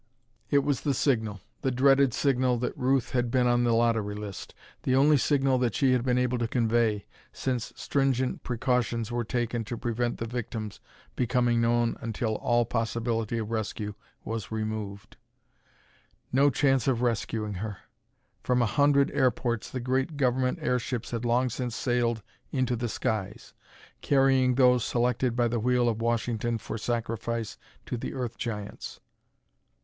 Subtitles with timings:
[0.49, 4.55] It was the signal, the dreaded signal that Ruth had been on the lottery list
[4.81, 9.63] the only signal that she had been able to convey, since stringent precautions were taken
[9.65, 10.79] to prevent the victims
[11.15, 13.93] becoming known until all possibility of rescue
[14.25, 15.17] was removed.
[16.33, 17.77] No chance of rescuing her!
[18.41, 23.53] From a hundred airports the great Government airships had long since sailed into the skies,
[24.01, 28.99] carrying those selected by the wheel at Washington for sacrifice to the Earth Giants.